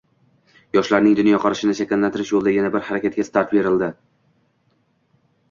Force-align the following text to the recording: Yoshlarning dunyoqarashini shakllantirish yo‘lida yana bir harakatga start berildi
Yoshlarning 0.77 1.17
dunyoqarashini 1.19 1.75
shakllantirish 1.81 2.33
yo‘lida 2.37 2.55
yana 2.57 2.73
bir 2.77 2.87
harakatga 2.89 3.27
start 3.29 3.55
berildi 3.59 3.93